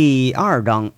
[0.00, 0.92] 第二章，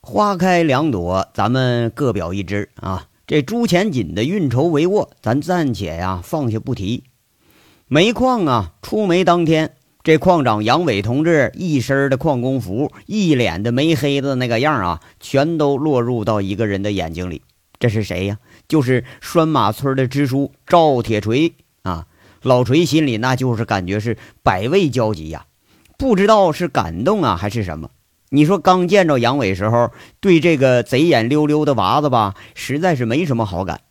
[0.00, 3.06] 花开两朵，咱们各表一枝啊。
[3.24, 7.04] 这朱钱锦的运筹帷幄，咱暂且呀放下不提。
[7.86, 17.42] 煤矿啊，出煤当天，这矿长杨伟同志一身的矿工服，一脸的煤黑子那个样啊，全都落入到一个人的眼睛里。
[17.78, 18.38] 这是谁呀？
[18.66, 22.08] 就是拴马村的支书赵铁锤啊。
[22.42, 25.46] 老锤心里那就是感觉是百味交集呀。
[26.02, 27.88] 不知道是感动啊还是什么？
[28.28, 33.82] 你说刚见着杨伟时候，对这个贼眼溜溜的娃子吧，实在是没什么好感。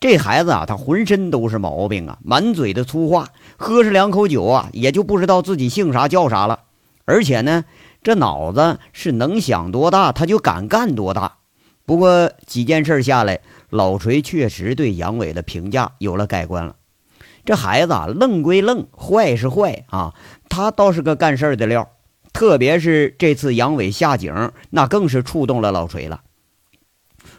[0.00, 6.58] 这孩子啊，他浑身都是毛病啊，满嘴的粗话，喝上两口酒啊，也就不知道自己姓啥叫啥了。
[7.04, 7.64] 而且呢，
[8.02, 11.34] 这脑子是能想多大他就敢干多大。
[11.86, 16.74] 不过几件事下来，老锤确实对杨伟的评价有了改观了。
[17.42, 20.14] 这孩子啊，愣归愣，坏是坏啊，
[20.50, 21.88] 他倒是个干事儿的料。
[22.32, 26.20] 特别是这次杨伟下井，那更是触动了老锤了。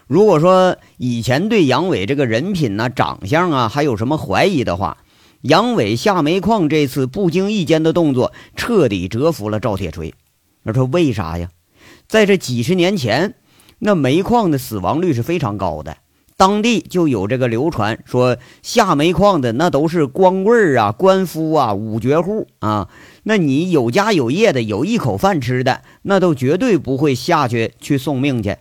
[0.06, 4.98] 如果说以前对杨伟这个人品呐、长相啊还有什么怀疑的话，
[5.40, 10.12] 杨伟下煤矿这次不经意间的动作，彻底折服了赵铁锤。
[10.62, 11.48] 那说为啥呀？
[12.06, 13.34] 在这几十年前，
[13.78, 15.96] 那煤矿的死亡率是非常高的。
[16.36, 22.88] 当地就有这个流传说，下煤矿的那都是光棍啊、官夫啊、五绝户啊。
[23.24, 28.56] 那你有家有业的，有一口饭吃的，那都绝对不会下去去送命去。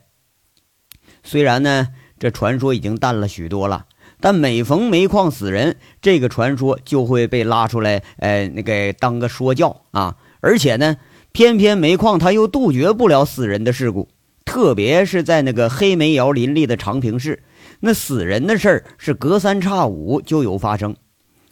[1.24, 1.88] 虽然呢，
[2.20, 3.86] 这传说已经淡了许多了，
[4.20, 10.18] 但每逢煤矿死人，这个传说就会被拉出来，呃，那个当个说教啊。
[10.42, 10.98] 而且呢，
[11.32, 14.10] 偏偏煤矿它又杜绝不了死人的事故，
[14.46, 17.44] 特别是在那个黑煤窑林立的长平市。
[17.82, 20.96] 那死人的事儿是隔三差五就有发生，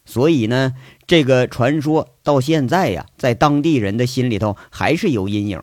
[0.06, 0.74] 所以呢，
[1.08, 5.62] 这个传说到现在呀，在当地人的心里头还是有阴影。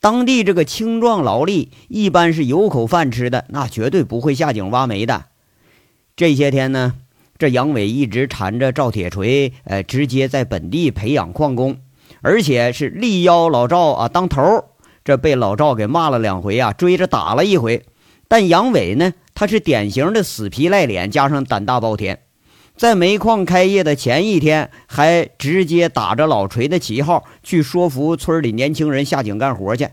[0.00, 5.26] 当地这个青壮劳力一般是有口饭吃的，那绝对不会下井挖煤的。
[6.16, 6.94] 这些天呢，
[7.38, 11.78] 这杨伟一直缠着赵铁锤，呃，直接在本地培养矿工，
[12.20, 14.64] 而且是力邀老赵啊当头。
[15.04, 17.84] 这被老赵给骂了两回啊，追着打了一回。
[18.28, 19.12] 但杨伟呢？
[19.42, 22.22] 他是典型的死皮赖脸，加上胆大包天，
[22.76, 29.88] 在煤矿开业的前一天，还直接打着老锤的旗号去说服村里年轻人下井干活去。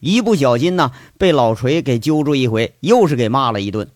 [0.00, 3.90] 一不小心呢，被老锤给揪住一回，又是给骂了一顿。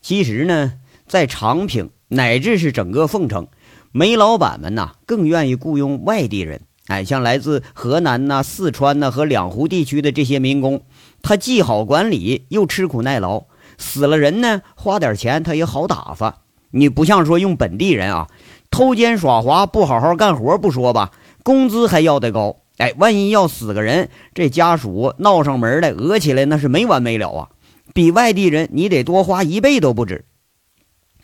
[0.00, 0.72] 其实呢，
[1.06, 3.48] 在长平乃至是整个凤城，
[3.92, 6.62] 煤老板们呐，更愿意雇佣外地人。
[6.86, 10.82] 哎，像来自河南呐、四川呐和两湖地区的这些民工。
[11.24, 13.44] 他既好管理，又吃苦耐劳，
[13.78, 16.42] 死了人呢，花点钱他也好打发。
[16.70, 18.28] 你不像说用本地人啊，
[18.70, 22.58] 偷奸耍滑，不好好干活不说吧，工资还要得高。
[22.76, 27.48] 哎，万一要死个人，这家属闹上门来，讹起来那是没完没了啊！
[27.94, 30.26] 比外地人你得多花一倍都不止。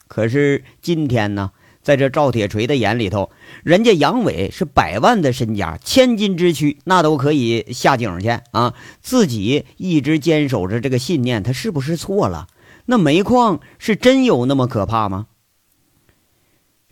[0.09, 1.50] 可是今天呢？
[1.91, 3.31] 在这赵铁锤的眼里头，
[3.65, 8.75] 人家杨伟是百万的身家，千金之躯，那都可以下井去啊！
[9.03, 12.47] 自己一直坚守着这个信念，他是不是错了？
[12.87, 15.27] 那煤矿是真有那么可怕吗？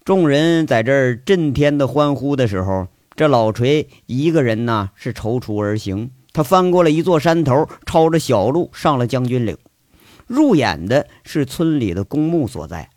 [0.02, 6.10] 众人在这儿震天的欢呼的时候，这老锤一个人呢是踌躇而行。
[6.32, 9.56] 他翻过了一座山头，抄着小路上了将军岭。
[10.26, 12.90] 入眼的是村里的公墓所在。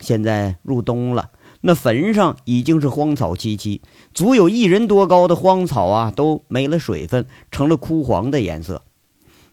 [0.00, 1.30] 现在入冬了。
[1.60, 3.80] 那坟上已经是荒草萋萋，
[4.14, 8.82] 足有一人多高的荒草啊，都没了水分，成了枯黄的颜色。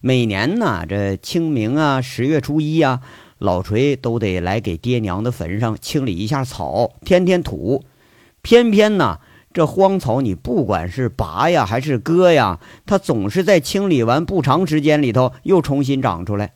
[0.02, 3.02] 每年呢，这清明啊、十月初一啊，
[3.40, 7.84] 老锤都得来给爹娘的坟上清理一下草，添添土。
[8.44, 9.20] 偏偏呢，
[9.52, 16.54] 这荒草你不管是拔呀还是割呀，它总是在清理完不长时间里头又重新长出来。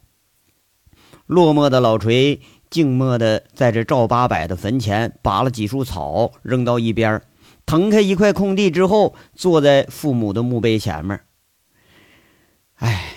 [1.25, 2.39] 落寞的老锤。
[2.69, 7.21] 静默地在这赵八百的坟前拔了几束草，扔到一边
[7.65, 11.19] 腾开一块空地之后，坐在父母的墓碑前面。
[12.75, 13.13] 哎，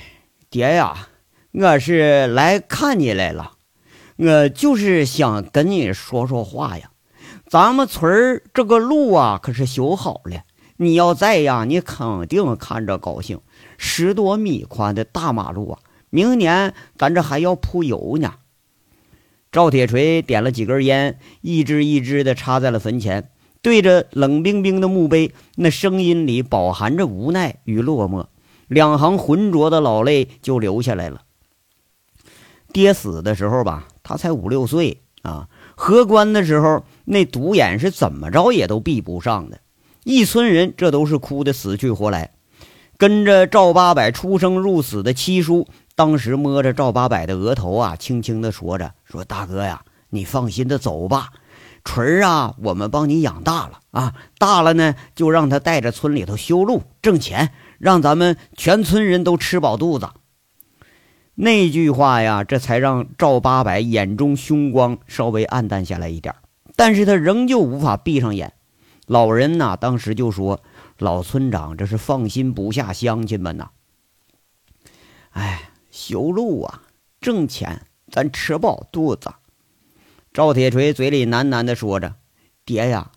[0.50, 1.08] 爹呀，
[1.52, 3.52] 我是来看你来了，
[4.16, 6.90] 我就是想跟你说说话呀。
[7.46, 10.42] 咱们村儿这个路啊，可是修好了，
[10.78, 13.40] 你要在呀，你肯定看着高兴。
[13.76, 15.78] 十多米宽的大马路啊，
[16.08, 18.34] 明年咱这还要铺油呢。
[19.52, 23.28] 赵铁锤点了几根烟，一支一支的插在了坟前，
[23.60, 28.28] 对着冷冰冰的墓碑，那声音里饱含着无奈与落寞，
[28.66, 31.20] 两行浑浊的老泪就流下来了。
[32.72, 39.60] 爹死的时候吧，他才五六岁啊，合棺的时候那独眼是怎么着也都闭不上的，
[40.04, 42.30] 一村人这都是哭得死去活来。
[42.96, 51.30] 跟着赵八百出生入死的七叔，当时摸着赵八百的额头啊，轻轻的说着：“说大哥呀，你放心的走吧，
[51.84, 60.08] 纯儿啊，我们帮你养大了啊，大了呢，就让他带着村里头修路挣钱，让咱们全村人都吃饱肚子。”
[61.34, 66.34] 那句话呀，这才让赵八百眼中凶光稍微暗淡下来一点，
[66.76, 68.52] 但是他仍旧无法闭上眼。
[69.06, 70.60] 老人呐，当时就说
[70.98, 73.70] ：“老村长，这是放心不下乡亲们呐。
[75.30, 76.82] 哎，修路啊，
[77.20, 79.30] 挣钱，咱吃饱肚子。”
[80.34, 82.16] 赵铁锤嘴里喃喃的说着
[82.66, 83.12] ：“爹呀，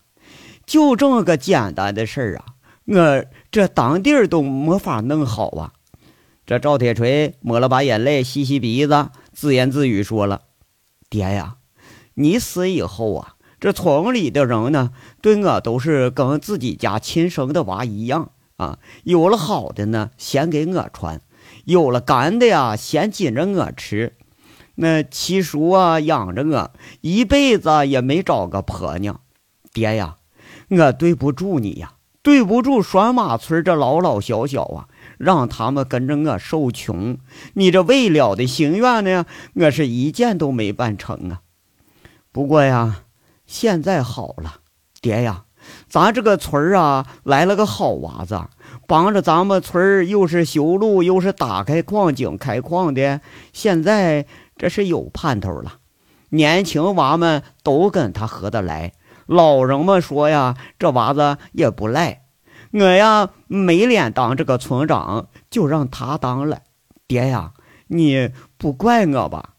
[0.68, 2.46] 就这么个简单的事儿啊，
[2.86, 5.74] 我这当地儿都没法弄好啊。”
[6.46, 10.42] 这赵铁锤抹了把眼泪，吸吸鼻子，自言自语说了
[11.10, 11.56] ：“爹呀，
[12.14, 14.92] 你死以后啊，这村里的人呢，
[15.22, 18.78] 对我都是跟自己家亲生的娃一样啊。
[19.06, 21.18] 有了好的呢，先给我穿；
[21.66, 24.16] 有了干的呀，先紧着我吃。
[24.76, 26.72] 那七叔啊，养着我
[27.02, 29.22] 一辈子也没找个婆娘。
[29.74, 30.18] 爹呀，
[30.70, 37.18] 我对不住你呀，对不住拴马村这老老小小啊。”让他们跟着我受穷，
[37.54, 39.26] 你这未了的心愿呢？
[39.54, 41.40] 我是一件都没办成啊。
[42.34, 43.04] 不过呀，
[43.46, 44.56] 现在好了，
[45.00, 45.45] 爹呀，
[45.88, 48.40] 咱这个村儿啊来了个好娃子，
[48.88, 53.22] 帮着咱们村儿又是修路又是打开矿井开矿的，
[53.54, 54.26] 现在
[54.58, 55.80] 这是有盼头了。
[56.30, 58.94] 年轻娃们都跟他合得来，
[59.26, 62.24] 老人们说呀，这娃子也不赖。
[62.72, 66.62] 我呀没脸当这个村长，就让他当了。
[67.08, 67.54] 爹呀，
[67.88, 69.52] 你不怪我吧？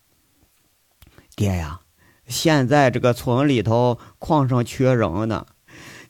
[1.35, 1.81] 爹呀，
[2.27, 5.47] 现在这个村里头矿上缺人呢。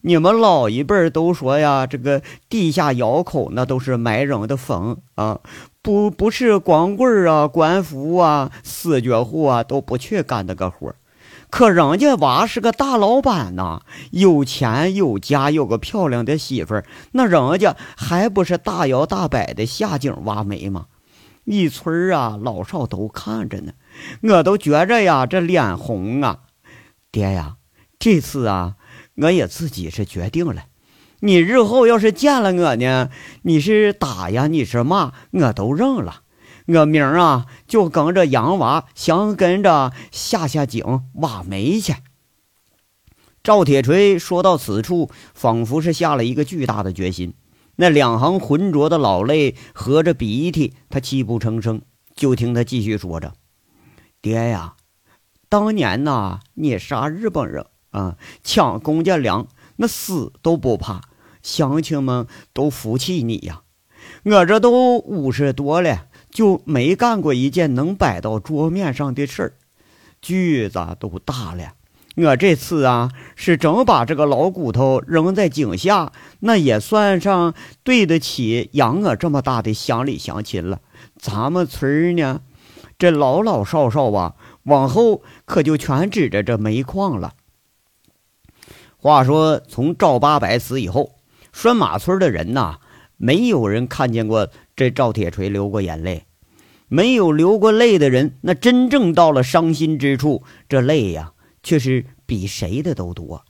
[0.06, 5.40] 你们老一辈都说呀，这个地下窑口那都是埋人的坟啊，
[5.82, 10.94] 不不是光棍啊、官府啊、死绝户啊都不去干那个活
[11.50, 13.80] 可人家娃是个大老板呐，
[14.12, 20.86] 有钱有家，有个漂亮的媳妇儿，那人家还不是大摇大摆的下井挖煤吗？
[21.42, 23.72] 一村啊，老少都看着呢，
[24.22, 26.42] 我都觉着呀，这脸红啊！
[27.10, 27.56] 爹呀，
[27.98, 28.76] 这次啊，
[29.16, 30.66] 我也自己是决定了，
[31.20, 33.10] 你日后要是见了我呢，
[33.42, 36.22] 你是打呀，你是骂，我都认了。
[36.66, 41.94] 我明儿啊，就跟着洋娃，想跟着下下井挖煤去。
[43.42, 47.34] 赵铁锤说到此处，仿佛是下了一个巨大的决心。
[47.76, 51.82] 那两行浑浊的老泪合着鼻涕，他泣不成声。
[52.16, 53.34] 就听他继续说着
[54.20, 54.74] ：“爹呀，
[55.48, 57.66] 当年呐，你杀日本人
[57.96, 59.46] 啊，抢公家粮，
[59.76, 61.00] 那死都不怕，
[61.42, 63.62] 乡亲们都服气你呀。
[64.24, 66.06] 我这都五十多了。”
[66.36, 69.52] 就没干过一件能摆到桌面上的事儿，
[70.20, 71.72] 锯子都大了。
[72.14, 80.80] 我这次啊，是真把这个老骨头扔在井下，那也算上对得起养我这么大的乡里乡亲了。
[81.18, 82.42] 咱们村呢，
[82.98, 84.34] 这老老少少啊，
[84.64, 87.32] 往后可就全指着这煤矿了。
[89.06, 91.12] 话说，从赵八百死以后，
[91.52, 92.78] 拴马村的人呐，
[93.16, 96.24] 没有人看见过这赵铁锤流过眼泪。
[96.88, 103.44] 没有流过泪的人，那真正到了伤心之处，这泪呀，却是比谁的都多。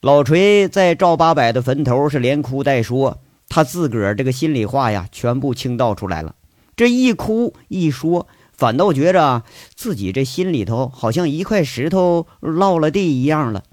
[0.00, 3.18] 老锤在赵八百的坟头是连哭带说，
[3.50, 6.36] 他自个儿这个心里话呀，全部倾倒出来了。
[6.74, 9.42] 这一哭一说，反倒觉着
[9.74, 13.64] 自己这心里头好像一块石头落了地一样了。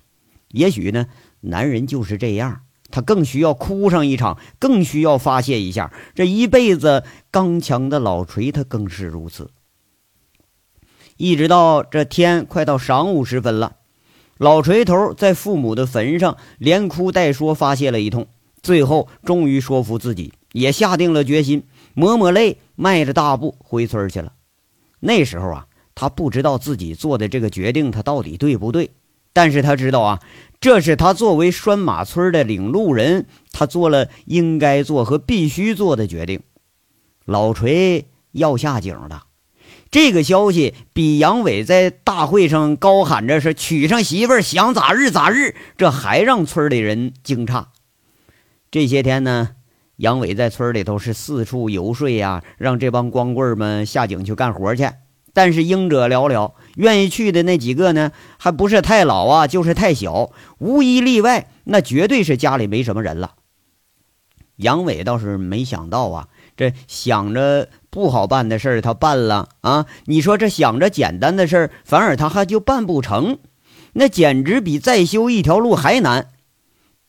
[0.50, 1.08] 也许呢，
[1.42, 2.62] 男人就是这样。
[2.92, 5.94] 他更需要哭上一场，更需要发泄一下。
[6.16, 9.52] 这一辈子刚强的老锤，他更是如此。
[11.18, 13.76] 一直到这天快到晌午时分了，
[14.38, 18.26] 老锤头在父母的坟上连哭带说发泄了一通，
[18.64, 24.34] 最后终于说服自己，也下定了决心，抹抹泪，迈着大步回村去了。
[25.00, 28.90] 那时候啊，他不知道自己做的这个决定，他到底对不对，
[29.40, 30.20] 但是他知道啊。
[30.60, 36.42] 这是他作为拴马村的领路人，他做了应该做和必须做的决定。
[37.24, 39.28] 老锤要下井了，
[39.90, 47.68] 这个消息比杨伟在大会上高喊着是娶上媳妇儿想咋日咋日，这还让村里人惊诧。
[48.70, 49.52] 这些天呢，
[49.96, 54.90] 杨伟在村里头是四处游说呀，让这帮光棍们下井去干活去。
[55.34, 63.34] 但是应者寥寥，愿意去的那几个呢，还不是太老啊，就是太小，无一例外，那绝对是家里没什么人了。
[64.58, 69.86] 杨伟倒是没想到啊，这想着不好办的事儿他办了啊！
[70.06, 73.38] 你说这想着简单的事儿，反而他还就办不成，
[73.94, 76.28] 那简直比再修一条路还难。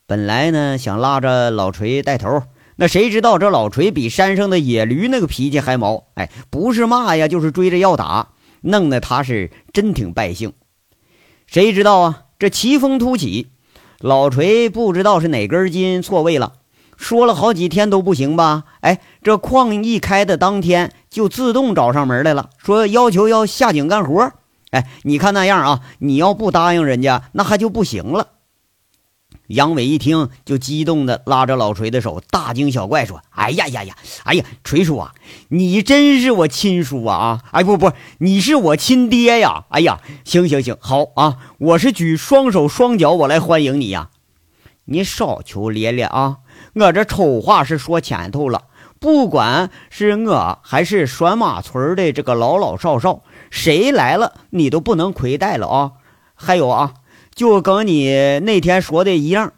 [0.07, 2.43] 本来呢想拉着老锤带头，
[2.83, 8.29] 那谁知道这老锤比山上的野驴那个脾气还毛，哎，不是骂呀，就是追着要打，
[8.63, 10.55] 弄得他是真挺败兴。
[11.47, 13.49] 谁知道啊，这奇风突起，
[13.99, 16.55] 老锤不知道是哪根筋错位了，
[16.97, 18.65] 说了好几天都不行吧？
[18.81, 24.33] 哎，这矿一开的当天就自动找上门来了，说要求要下井干活。
[24.71, 28.29] 哎，你看那样啊，你要不答应人家，那还就不行了。
[29.51, 35.13] 杨伟一听，就激动的拉着老锤的手，大惊小怪说：“哎呀呀呀，哎呀，锤叔啊，
[35.49, 37.43] 你真是我亲叔啊啊！
[37.51, 39.65] 哎，不不，你是我亲爹呀！
[39.71, 44.11] 哎呀，行行行，好啊，我是举双手双脚我来欢迎你呀！
[44.85, 46.37] 你少求咧咧啊！
[46.75, 48.67] 我这丑话是说前头了，
[49.01, 55.93] 不管是我还是拴马村的这个老老少少，谁来了你都不能亏待了啊！
[56.37, 56.95] 还有啊。”
[57.35, 59.53] 就跟你那天说的一样，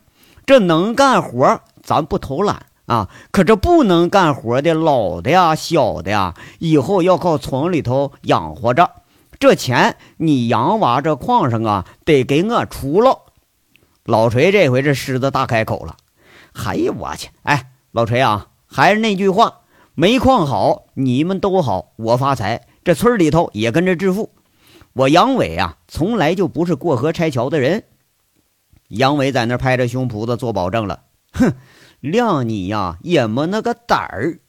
[0.46, 8.90] 这能干活咱不偷懒啊，可这不能干活的老的呀、小的呀，以后要靠村里头养活着。
[9.38, 13.18] 这钱你养娃这矿上啊，得给我出了。
[14.04, 15.96] 老锤这回这狮子大开口了，
[16.64, 17.30] 哎呀我去！
[17.42, 19.60] 哎，老锤啊，还是那句话，
[19.94, 24.30] 煤矿好，你们都好，我发财，这村里头也跟着致富。
[24.94, 27.84] 我杨伟啊，从来就不是过河拆桥的人。
[28.88, 31.54] 杨伟在那拍着胸脯子做保证了，哼，
[32.02, 34.40] 谅你呀也没那个胆儿。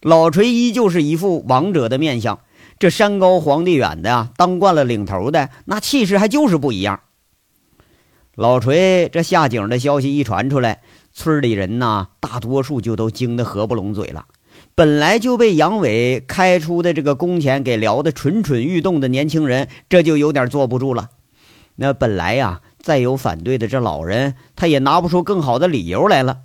[0.00, 2.40] 老锤依旧是一副王者的面相，
[2.78, 7.00] 这山高皇帝远的呀，当惯了领头的，那气势还就是不一样。
[8.34, 10.82] 老锤这下井的消息一传出来，
[11.14, 14.26] 村里人呐，大多数就都惊得合不拢嘴了。
[14.76, 21.10] 本来就被杨伟开出的这个工钱给聊得蠢蠢欲动的年轻人，这就有点坐不住了。
[21.76, 26.38] 那本来呀，再有反对的这老人，他也拿不出更好的理由来了。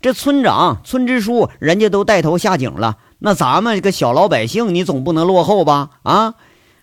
[0.00, 5.90] 这村长、村支书，人家都带头下井了，那咱们这个小老百姓，你总不能落后吧？
[6.02, 6.34] 啊！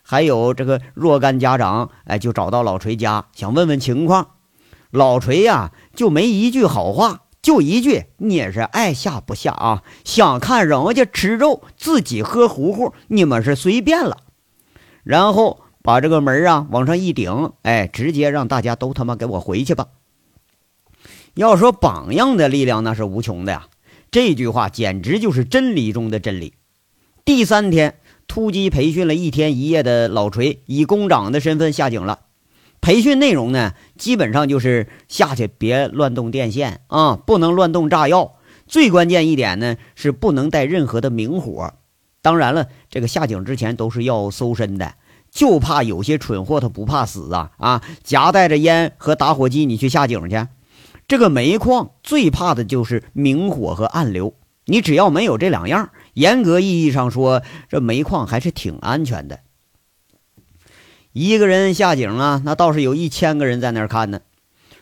[0.02, 4.28] 还有这个若干家长，哎，就找到老锤家，想问问情况。
[4.92, 7.24] 老锤呀，就没一句好话。
[7.46, 9.84] 就一句，你是爱下不下啊？
[10.04, 14.18] 想看人家吃肉，自己喝糊糊，你们是随便了。
[15.04, 19.90] 然后把这个门啊往上一顶，哎，直接让大家都他妈给我回去吧。
[21.36, 23.68] 要说榜样的力量，那是无穷的呀。
[24.10, 26.56] 这句话简直就是真理中的真理。
[27.24, 32.22] 第三天，突击培训了一天一夜的老锤，以工长的身份下井了。
[32.86, 38.36] 培训内容呢，基本上就是下去别乱动电线啊，不能乱动炸药。
[38.68, 41.74] 最关键一点呢，是不能带任何的明火。
[42.22, 44.94] 当然了，这个下井之前都是要搜身的，
[45.32, 50.46] 就怕有些蠢货他不怕死啊啊，夹带着烟和打火机你去下井去。
[51.08, 59.39] 这个煤矿最怕的就是明火和暗流，你只要没有这两样，严格意义上说，这煤矿还是挺安全的。
[61.18, 64.20] 一个人下井啊，那倒是有一千个人在那儿看呢。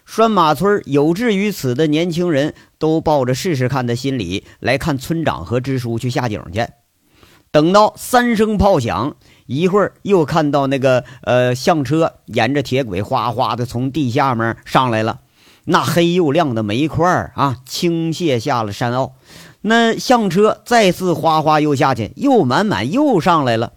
[0.03, 6.65] 拴马村有志于此的年轻人都抱着试试看的心理来看村长和支书去下井去。
[7.51, 15.19] 等到三声炮响，一会儿又看到那个呃象车沿着铁轨哗哗的从地下面上来了，
[15.65, 19.13] 那黑又亮的煤块啊倾泻下了山坳。
[19.61, 23.73] 那象车再次哗哗又下去，又满满又上来了。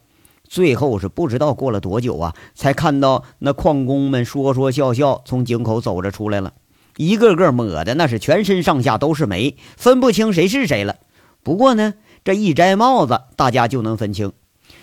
[0.49, 6.53] 最后是不知道过了多久啊，才看到那矿工们说说笑笑从井口走着出来了，
[6.97, 10.97] 一个个抹的那是全身上下都是煤，分不清谁是谁了。
[11.43, 14.33] 不过呢，这一摘帽子，大家就能分清，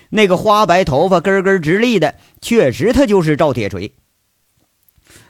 [0.09, 3.93] 那个花白头发根根直立的，确实他就是赵铁锤。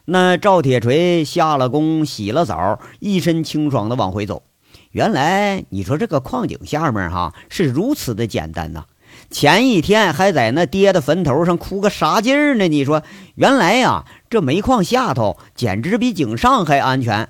[0.06, 4.44] 那赵铁锤下了工，洗了澡，一身清爽的往回走。
[4.92, 8.86] 原来你说这个矿井下面哈是如此的简单呐。
[9.34, 12.68] 前一天还在那爹的坟头上哭个啥劲儿呢？
[12.68, 13.02] 你说，
[13.34, 17.30] 原来呀，这煤矿下头简直比井上还安全。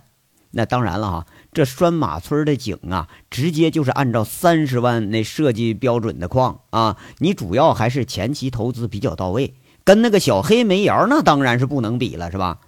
[0.52, 6.98] 那当然了哈，这拴马村的井啊，直接就是按照三十万那设计标准的矿啊。
[7.20, 9.54] 你主要还是前期投资比较到位，
[9.86, 12.60] 跟那个小黑煤窑那当然是不能比了，是吧？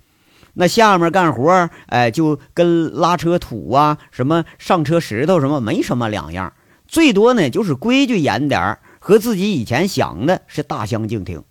[0.53, 6.53] 那下面干活，哎，就跟拉车土啊，什么上车石头什么，没什么两样，
[6.87, 8.79] 最多呢就是规矩严点儿。
[9.07, 11.43] 和自己以前想的是大相径庭。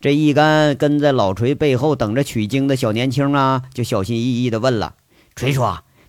[0.00, 4.94] 这一干跟在老锤背后等着取经的小年轻啊，就小心翼翼地问了
[5.36, 5.62] ：“锤叔，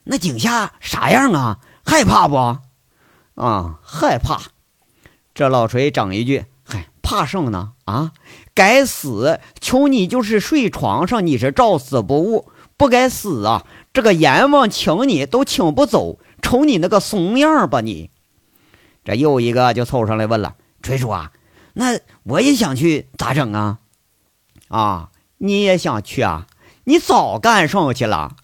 [0.05, 1.59] 那井下啥样啊？
[1.83, 2.37] 害怕不？
[3.35, 4.39] 啊，害怕。
[5.35, 7.73] 这老锤整一句：“嗨，怕什么呢？
[7.83, 8.13] 啊，
[8.53, 9.41] 该死！
[9.59, 13.65] 求你就是睡床上，你是照死不误，不该死啊！
[13.91, 18.10] 这个阎王请你都请不走，瞅你那个怂样吧你！”
[19.03, 21.31] 这又一个就凑上来问了：“锤叔啊，
[21.73, 23.79] 那我也想去，咋整啊？”
[24.69, 26.47] 啊，你也想去啊？
[26.83, 28.35] 你早干上去了。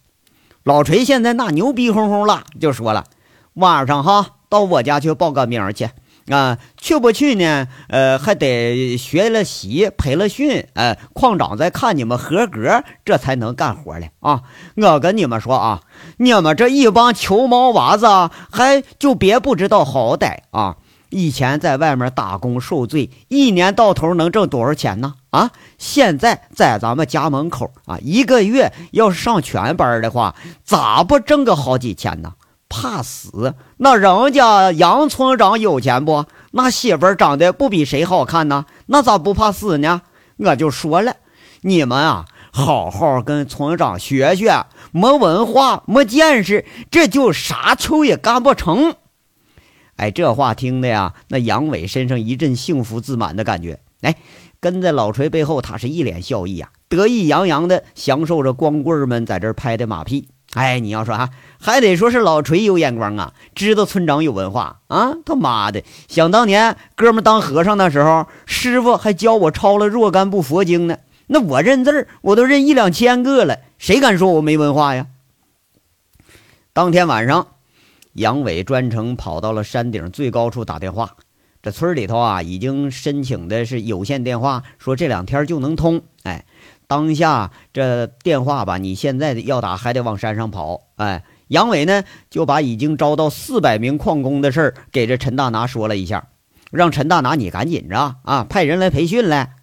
[0.63, 3.05] 老锤现在那牛逼哄哄了，就说了
[3.53, 5.89] ：“晚上哈，到我家去报个名去
[6.29, 6.57] 啊！
[6.77, 7.67] 去不去呢？
[7.87, 14.41] 呃，还得学了习，培了训，呃，矿长再看你们合格，这才能干活嘞啊！
[14.75, 15.81] 我跟你们说啊，
[16.17, 18.05] 你们这一帮球毛娃子，
[18.51, 20.75] 还就别不知道好歹啊！
[21.09, 25.13] 以前在外面打工受罪，一年到头能挣多少钱呢？
[25.29, 25.51] 啊！
[25.77, 32.33] 现在在咱们家门口啊，一个月要是上全班的话，咋不挣个好几千呢？
[32.69, 33.55] 怕死！
[33.77, 36.25] 那人家杨村长有钱不？
[36.51, 38.65] 那媳妇长得不比谁好看呢？
[38.87, 40.01] 那咋不怕死呢？
[40.37, 41.15] 我就说了，
[41.61, 48.95] 你们啊，好好跟村长学学，没文化，没见识，这就啥球也干不成。
[49.95, 53.79] 哎，这话听的呀，那杨伟身上一阵幸福自满的感觉。
[54.01, 54.15] 哎。
[54.59, 60.29] 跟在老锤背后，他是一脸笑意啊，得意洋洋的享受着光棍们在这拍的马屁。
[60.53, 65.13] 哎，你要说啊，还得说是老锤有眼光啊，知道村长有文化啊。
[65.25, 70.97] 他妈的，想当年哥们当和尚的时候，师傅还教我抄了若干部佛经呢。
[71.27, 75.07] 那我认字儿，我都认一两千个了，谁敢说我没文化呀？
[76.71, 77.47] 当天晚上，
[78.13, 81.17] 杨伟专程跑到了山顶最高处打电话。
[81.61, 86.01] 这村里头啊，已经申请的是有线电话，说这两天就能通。
[86.23, 86.45] 哎，
[86.87, 90.81] 当下这电话吧，你现在要打还得往山上跑。
[90.95, 96.29] 哎，杨伟呢就把已经招到四百名矿工的事儿给这陈大拿说了一下，
[96.71, 99.55] 让陈大拿你赶紧着啊，派人来培训来。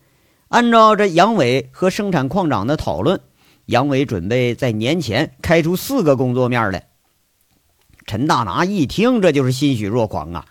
[0.49, 3.19] 按照这杨伟和生产矿长的讨论，
[3.65, 6.89] 杨伟准备在年前开出四个工作面来。
[8.07, 10.45] 陈大拿一听，这就是欣喜若狂啊。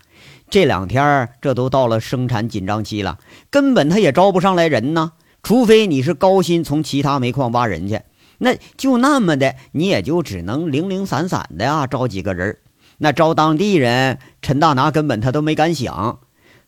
[0.49, 3.19] 这两天这都到了生产紧张期了，
[3.51, 5.13] 根本他也招不上来人呢。
[5.43, 8.01] 除非你是高薪从其他煤矿挖人去，
[8.37, 12.57] 那就那么的，你也就只能零零散散的啊招几个人。
[12.97, 16.19] 那招当地人，陈大拿根本他都没敢想。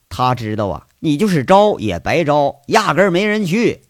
[0.09, 3.81] 他知道啊，你就是招也白招，压根没人去。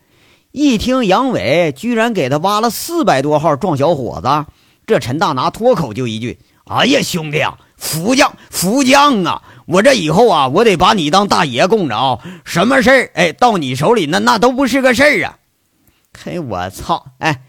[0.52, 4.46] 一听杨伟居然给他挖了四百多号壮小伙子，
[4.86, 12.20] 这陈大拿脱口就一句：“哎呀，兄弟啊，福将福将啊！”我这以后啊，我得把你当大爷供着啊！
[12.44, 15.40] 什么事儿，哎，到你手里那那都不是个事儿啊！
[16.24, 17.08] 嘿，我操！
[17.18, 17.42] 哎，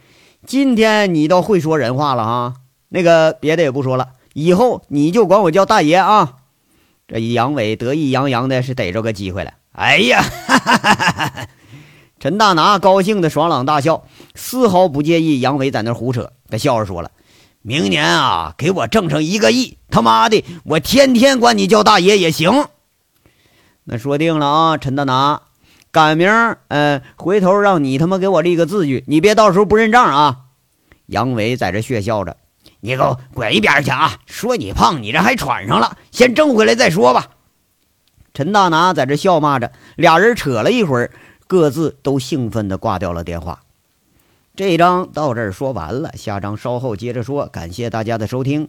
[0.46, 2.55] 今天你倒会说人话了哈。
[2.88, 6.35] 那个别的也不说了，以后你就管我叫大爷啊！
[7.07, 9.52] 这杨伟得意洋洋的是逮着个机会了。
[9.72, 11.46] 哎呀，哈哈哈哈哈！
[12.18, 16.33] 陈大拿高兴的爽朗大笑，丝毫不介意杨伟在那胡扯。
[16.48, 17.11] 他笑着说了。
[17.68, 19.76] 明年啊，给我挣上一个亿！
[19.90, 22.68] 他妈的，我天天管你叫大爷也行。
[23.83, 25.42] 那说定了啊，陈大拿，
[25.90, 30.42] 赶明儿，呃，回头让你他妈给我立个字据，你别到时候不认账啊！
[31.07, 32.37] 杨伟在这血笑着，
[32.79, 34.12] 你给我滚一边去啊！
[34.26, 37.31] 说你胖，你这还喘上了，先挣回来再说吧。
[38.33, 41.11] 陈大拿在这笑骂着，俩人扯了一会儿，
[41.48, 43.59] 各自都兴奋地挂掉了电话。
[44.57, 47.47] 这一章到这儿说完了，下章稍后接着说。
[47.49, 48.66] 感谢大家的收听。